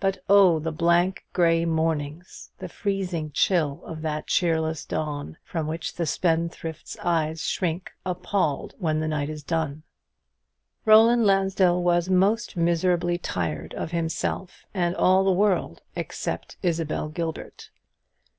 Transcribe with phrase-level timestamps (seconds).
[0.00, 5.96] But, oh, the blank grey mornings, the freezing chill of that cheerless dawn, from which
[5.96, 9.82] the spendthrift's eyes shrink appalled when the night is done!
[10.86, 17.68] Roland Lansdell was most miserably tired of himself, and all the world except Isabel Gilbert.